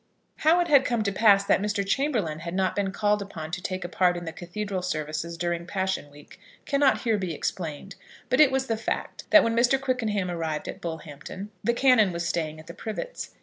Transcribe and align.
How 0.37 0.59
it 0.61 0.67
had 0.67 0.83
come 0.83 1.03
to 1.03 1.11
pass 1.11 1.43
that 1.45 1.61
Mr. 1.61 1.85
Chamberlaine 1.85 2.39
had 2.39 2.55
not 2.55 2.75
been 2.75 2.91
called 2.91 3.21
upon 3.21 3.51
to 3.51 3.61
take 3.61 3.85
a 3.85 3.87
part 3.87 4.17
in 4.17 4.25
the 4.25 4.31
Cathedral 4.33 4.81
services 4.81 5.37
during 5.37 5.67
Passion 5.67 6.09
week 6.09 6.39
cannot 6.65 7.01
here 7.01 7.19
be 7.19 7.35
explained; 7.35 7.93
but 8.27 8.41
it 8.41 8.51
was 8.51 8.65
the 8.65 8.77
fact, 8.77 9.25
that 9.29 9.43
when 9.43 9.55
Mr. 9.55 9.79
Quickenham 9.79 10.31
arrived 10.31 10.67
at 10.67 10.81
Bullhampton, 10.81 11.51
the 11.63 11.75
Canon 11.75 12.11
was 12.11 12.27
staying 12.27 12.59
at 12.59 12.65
The 12.65 12.73
Privets. 12.73 13.35